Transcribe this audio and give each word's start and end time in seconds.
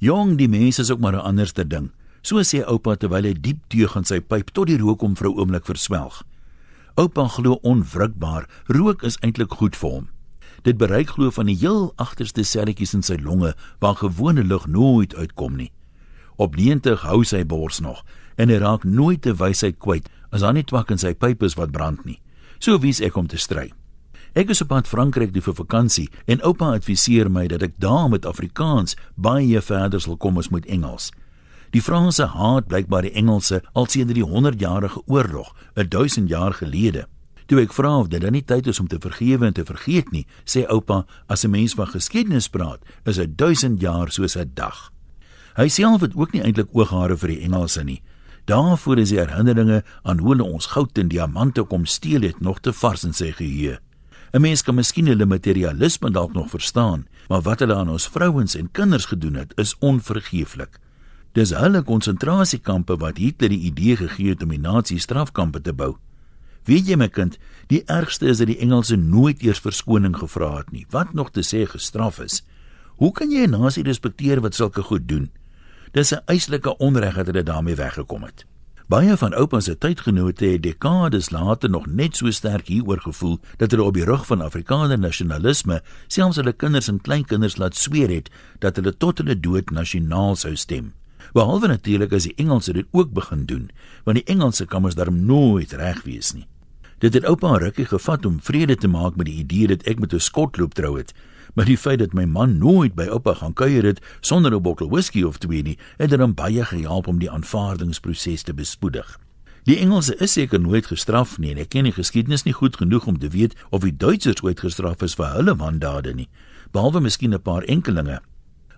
Jong, 0.00 0.38
die 0.40 0.48
mense 0.48 0.80
is 0.80 0.90
ook 0.90 1.00
maar 1.00 1.12
'n 1.12 1.28
anderste 1.28 1.66
ding. 1.66 1.90
So 2.22 2.40
sê 2.40 2.64
oupa 2.64 2.96
terwyl 2.96 3.24
hy 3.24 3.34
diep 3.40 3.58
teug 3.68 3.96
in 3.96 4.04
sy 4.04 4.20
pyp 4.20 4.50
tot 4.52 4.66
die 4.66 4.78
rook 4.78 5.00
hom 5.00 5.14
vir 5.16 5.28
'n 5.28 5.38
oomblik 5.38 5.64
verswelg. 5.64 6.22
Oupa 6.96 7.28
glo 7.28 7.58
onwrikbaar, 7.62 8.48
rook 8.66 9.02
is 9.02 9.18
eintlik 9.20 9.52
goed 9.52 9.76
vir 9.76 9.90
hom. 9.90 10.08
Dit 10.62 10.76
bereik 10.76 11.08
glo 11.08 11.30
van 11.30 11.46
die 11.46 11.56
heel 11.56 11.92
agterste 11.96 12.44
selletjies 12.44 12.94
in 12.94 13.02
sy 13.02 13.16
longe 13.16 13.54
waar 13.78 13.96
gewone 13.96 14.44
lug 14.44 14.66
nooit 14.66 15.14
uitkom 15.14 15.56
nie. 15.56 15.72
Op 16.36 16.56
90 16.56 17.02
hou 17.02 17.24
sy 17.24 17.44
bors 17.44 17.80
nog 17.80 18.04
en 18.36 18.48
hy 18.48 18.56
raak 18.56 18.84
nooit 18.84 19.22
te 19.22 19.34
wysheid 19.34 19.78
kwyt 19.78 20.08
as 20.30 20.40
daar 20.40 20.52
nie 20.52 20.64
twak 20.64 20.90
in 20.90 20.98
sy 20.98 21.12
pyp 21.14 21.42
is 21.42 21.54
wat 21.54 21.72
brand 21.72 22.04
nie. 22.04 22.20
So 22.58 22.78
wies 22.78 23.00
ek 23.00 23.16
om 23.16 23.26
te 23.26 23.36
stry. 23.36 23.72
Ek 24.30 24.52
is 24.54 24.60
op 24.62 24.68
pad 24.70 24.86
Frankryk 24.86 25.32
toe 25.34 25.42
vir 25.42 25.54
vakansie 25.58 26.04
en 26.30 26.42
oupa 26.46 26.68
adviseer 26.76 27.26
my 27.26 27.48
dat 27.50 27.64
ek 27.66 27.72
daar 27.82 28.06
met 28.12 28.26
Afrikaans 28.28 28.94
baie 29.18 29.58
verder 29.58 29.98
sal 29.98 30.14
kom 30.22 30.38
as 30.38 30.52
met 30.54 30.68
Engels. 30.70 31.08
Die 31.74 31.82
Franse 31.82 32.28
haat 32.30 32.68
blykbaar 32.70 33.08
die 33.08 33.16
Engelse 33.18 33.58
al 33.74 33.88
sedert 33.90 34.14
die 34.14 34.26
100-jarige 34.26 35.02
oorlog, 35.10 35.50
1000 35.74 36.30
jaar 36.30 36.54
gelede. 36.54 37.08
Toe 37.50 37.58
ek 37.64 37.74
vra 37.74 37.96
of 37.98 38.12
dit 38.12 38.22
dan 38.22 38.36
nie 38.38 38.44
tyd 38.46 38.70
is 38.70 38.78
om 38.78 38.86
te 38.86 39.02
vergewe 39.02 39.50
en 39.50 39.54
te 39.58 39.66
vergeet 39.66 40.14
nie, 40.14 40.24
sê 40.46 40.62
oupa, 40.70 41.06
as 41.26 41.44
'n 41.44 41.50
mens 41.50 41.74
van 41.74 41.90
geskiedenis 41.90 42.48
praat, 42.48 42.78
is 43.04 43.18
'n 43.18 43.34
1000 43.34 43.80
jaar 43.80 44.10
soos 44.10 44.36
'n 44.36 44.50
dag. 44.54 44.92
Hy 45.56 45.68
self 45.68 46.00
het 46.00 46.14
ook 46.14 46.32
nie 46.32 46.42
eintlik 46.42 46.68
ooghare 46.72 47.16
vir 47.16 47.28
die 47.28 47.42
Engelse 47.42 47.82
nie. 47.84 48.02
Daarvoor 48.46 48.98
is 48.98 49.08
die 49.08 49.18
herinneringe 49.18 49.82
aan 50.02 50.18
hoe 50.18 50.28
hulle 50.28 50.44
ons 50.44 50.66
goud 50.66 50.98
en 50.98 51.08
diamante 51.08 51.62
kom 51.62 51.86
steel 51.86 52.22
het 52.22 52.40
nog 52.40 52.60
te 52.60 52.72
vars 52.72 53.04
in 53.04 53.12
sy 53.12 53.32
geheue. 53.32 53.80
'n 54.32 54.40
Mens 54.40 54.62
kan 54.62 54.74
miskien 54.74 55.06
hulle 55.06 55.26
materialisme 55.26 56.10
dalk 56.10 56.32
nog 56.32 56.50
verstaan, 56.50 57.06
maar 57.28 57.42
wat 57.42 57.58
hulle 57.58 57.74
aan 57.74 57.88
ons 57.88 58.08
vrouens 58.08 58.54
en 58.54 58.70
kinders 58.70 59.04
gedoen 59.04 59.34
het, 59.34 59.52
is 59.56 59.74
onvergeeflik. 59.78 60.78
Dis 61.32 61.50
hulle 61.50 61.82
konsentrasiekampe 61.82 62.96
wat 62.96 63.18
Hitler 63.18 63.48
die 63.48 63.66
idee 63.70 63.96
gegee 63.96 64.28
het 64.28 64.42
om 64.42 64.48
die 64.54 64.60
nasie 64.60 64.98
strafkampe 64.98 65.60
te 65.60 65.72
bou. 65.72 65.96
Weet 66.64 66.86
jy 66.86 66.96
my 66.96 67.08
kind, 67.08 67.38
die 67.66 67.82
ergste 67.86 68.26
is 68.26 68.38
dat 68.38 68.46
die 68.46 68.58
Engelse 68.58 68.96
nooit 68.96 69.42
eers 69.42 69.62
verskoning 69.62 70.16
gevra 70.16 70.56
het 70.56 70.70
nie, 70.70 70.86
wat 70.90 71.14
nog 71.14 71.30
te 71.30 71.42
sê 71.46 71.64
gestraf 71.66 72.20
is. 72.20 72.42
Hoe 72.98 73.12
kan 73.12 73.30
jy 73.30 73.46
'n 73.46 73.50
nasie 73.50 73.82
respekteer 73.82 74.40
wat 74.40 74.54
sulke 74.54 74.82
goed 74.82 75.08
doen? 75.08 75.30
Dis 75.92 76.12
'n 76.12 76.22
eislike 76.26 76.76
onreg 76.78 77.14
dat 77.14 77.26
hulle 77.26 77.42
daarmee 77.42 77.74
weggekom 77.74 78.22
het. 78.22 78.46
Baie 78.90 79.14
van 79.14 79.34
oupa 79.38 79.60
se 79.62 79.76
tydgenote 79.78 80.48
het 80.50 80.62
dekades 80.64 81.28
later 81.30 81.70
nog 81.70 81.84
net 81.86 82.16
so 82.18 82.30
sterk 82.34 82.66
hieroor 82.66 82.98
gevoel 83.04 83.36
dat 83.60 83.70
hulle 83.70 83.84
op 83.86 83.94
die 83.94 84.04
rug 84.04 84.24
van 84.26 84.40
Afrikaner 84.42 84.98
nasionalisme 84.98 85.76
selfs 86.08 86.40
hulle 86.40 86.52
kinders 86.52 86.88
en 86.90 86.98
kleinkinders 86.98 87.54
laat 87.62 87.78
sweer 87.78 88.10
het 88.10 88.32
dat 88.58 88.80
hulle 88.80 88.90
tot 88.96 89.22
hulle 89.22 89.36
dood 89.38 89.70
nasionaal 89.70 90.34
sou 90.34 90.56
stem. 90.58 90.90
Behalwe 91.38 91.70
natuurlik 91.70 92.16
as 92.18 92.26
die 92.26 92.34
Engelse 92.42 92.74
dit 92.74 92.90
ook 92.90 93.14
begin 93.14 93.46
doen, 93.46 93.70
want 94.02 94.18
die 94.18 94.26
Engelse 94.34 94.66
kan 94.66 94.82
mos 94.82 94.98
daarom 94.98 95.22
nooit 95.22 95.70
reg 95.78 96.02
wees 96.02 96.34
nie. 96.34 96.48
Dit 97.00 97.14
het 97.16 97.24
oupa 97.24 97.56
rukkie 97.56 97.86
gevat 97.88 98.26
om 98.26 98.40
vrede 98.44 98.74
te 98.76 98.88
maak 98.88 99.16
met 99.16 99.24
die 99.26 99.38
idee 99.40 99.66
dat 99.72 99.86
ek 99.88 100.00
met 100.00 100.12
'n 100.12 100.20
skotloop 100.20 100.74
trou 100.74 100.98
het, 100.98 101.14
maar 101.54 101.64
die 101.64 101.78
feit 101.78 101.98
dat 101.98 102.12
my 102.12 102.24
man 102.24 102.58
nooit 102.58 102.94
by 102.94 103.06
oupa 103.08 103.34
gaan 103.34 103.52
kuier 103.52 103.84
het 103.84 104.00
sonder 104.20 104.52
'n 104.52 104.62
bottel 104.62 104.90
whisky 104.90 105.22
of 105.22 105.38
twee 105.38 105.62
nie, 105.62 105.78
het 105.96 106.12
hom 106.12 106.34
baie 106.34 106.64
gehelp 106.64 107.06
om 107.06 107.18
die 107.18 107.30
aanvaardingsproses 107.30 108.42
te 108.42 108.54
bespoedig. 108.54 109.18
Die 109.64 109.78
Engelse 109.78 110.16
is 110.16 110.32
seker 110.32 110.60
nooit 110.60 110.86
gestraf 110.86 111.38
nie 111.38 111.50
en 111.50 111.58
ek 111.58 111.68
ken 111.68 111.84
die 111.84 111.92
geskiedenis 111.92 112.42
nie 112.42 112.52
goed 112.52 112.76
genoeg 112.76 113.06
om 113.06 113.18
te 113.18 113.28
weet 113.28 113.54
of 113.70 113.80
die 113.80 113.96
Duitsers 113.96 114.42
ooit 114.42 114.60
gestraf 114.60 115.02
is 115.02 115.14
vir 115.14 115.32
hulle 115.32 115.56
wandade 115.56 116.14
nie, 116.14 116.28
behalwe 116.72 117.00
miskien 117.00 117.34
'n 117.34 117.42
paar 117.42 117.62
enkelinge. 117.62 118.20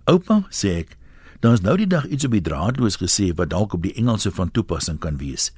Oupa 0.05 0.47
sê 0.51 0.79
ek, 0.79 0.97
daar's 1.41 1.61
nou 1.61 1.77
die 1.77 1.87
dag 1.87 2.07
iets 2.07 2.25
op 2.25 2.31
die 2.31 2.41
draadloos 2.41 2.97
gesê 2.97 3.35
wat 3.35 3.51
dalk 3.51 3.73
op 3.73 3.83
die 3.83 3.95
Engelse 3.95 4.31
van 4.31 4.51
toepassing 4.51 4.99
kan 4.99 5.17
wees. 5.17 5.53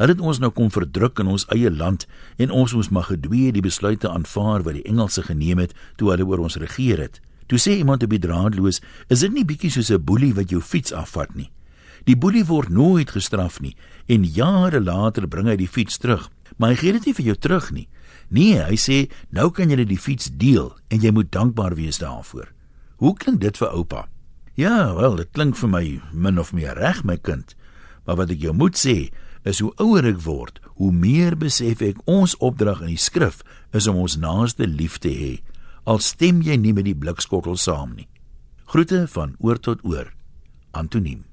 Hulle 0.00 0.14
het 0.14 0.20
ons 0.24 0.38
nou 0.40 0.48
kom 0.56 0.70
verdruk 0.72 1.20
in 1.20 1.28
ons 1.28 1.44
eie 1.52 1.68
land 1.68 2.06
en 2.40 2.52
ons 2.56 2.72
moes 2.72 2.88
maar 2.88 3.10
gedwee 3.10 3.52
die 3.52 3.60
besluite 3.60 4.08
aanvaar 4.08 4.64
wat 4.64 4.78
die 4.78 4.86
Engelse 4.88 5.26
geneem 5.26 5.60
het 5.60 5.74
toe 6.00 6.08
hulle 6.14 6.24
oor 6.24 6.40
ons 6.46 6.56
regeer 6.62 7.02
het. 7.04 7.18
Toe 7.52 7.60
sê 7.60 7.74
iemand 7.76 8.06
op 8.06 8.14
die 8.14 8.22
draadloos, 8.22 8.80
is 9.12 9.20
dit 9.20 9.34
nie 9.34 9.44
bietjie 9.44 9.70
soos 9.74 9.90
'n 9.90 10.00
boelie 10.00 10.32
wat 10.32 10.50
jou 10.50 10.62
fiets 10.62 10.92
afvat 10.92 11.34
nie. 11.36 11.50
Die 12.06 12.16
boelie 12.16 12.44
word 12.44 12.70
nooit 12.70 13.10
gestraf 13.10 13.60
nie 13.60 13.76
en 14.08 14.24
jare 14.24 14.80
later 14.80 15.28
bring 15.28 15.46
hy 15.46 15.56
die 15.56 15.68
fiets 15.68 15.98
terug, 15.98 16.30
maar 16.56 16.70
hy 16.70 16.76
gee 16.76 16.92
dit 16.92 17.06
nie 17.06 17.14
vir 17.14 17.24
jou 17.24 17.36
terug 17.36 17.70
nie. 17.72 17.88
Nee, 18.30 18.62
hy 18.62 18.76
sê 18.76 19.10
nou 19.30 19.50
kan 19.50 19.68
jy 19.70 19.84
die 19.84 19.98
fiets 19.98 20.30
deel 20.32 20.76
en 20.88 21.00
jy 21.00 21.10
moet 21.10 21.30
dankbaar 21.30 21.74
wees 21.74 21.98
daarvoor. 21.98 22.48
Hoe 22.96 23.14
klink 23.14 23.40
dit 23.40 23.56
vir 23.56 23.68
oupa? 23.68 24.08
Ja, 24.54 24.94
wel, 24.94 25.16
dit 25.16 25.28
klink 25.32 25.56
vir 25.56 25.68
my 25.68 26.00
min 26.12 26.38
of 26.38 26.52
meer 26.52 26.74
reg, 26.74 27.04
my 27.04 27.16
kind. 27.16 27.54
Maar 28.06 28.16
wat 28.16 28.30
ek 28.30 28.40
jou 28.40 28.54
moet 28.54 28.76
sê, 28.76 29.10
is 29.44 29.62
hoe 29.62 29.72
ouer 29.80 30.04
ek 30.10 30.20
word, 30.26 30.60
hoe 30.76 30.92
meer 30.92 31.36
besef 31.38 31.80
ek 31.84 32.02
ons 32.10 32.36
opdrag 32.44 32.82
in 32.84 32.92
die 32.94 33.00
skrif 33.00 33.40
is 33.72 33.88
om 33.88 34.02
ons 34.02 34.18
naaste 34.20 34.66
lief 34.68 34.98
te 35.00 35.12
hê. 35.14 35.32
Al 35.88 36.02
stem 36.04 36.42
jy 36.44 36.58
nie 36.60 36.74
met 36.76 36.86
die 36.88 36.96
blikskottel 36.96 37.56
saam 37.56 37.96
nie. 37.96 38.08
Groete 38.70 39.06
van 39.10 39.34
oor 39.40 39.58
tot 39.58 39.82
oor. 39.84 40.12
Antoniem 40.76 41.24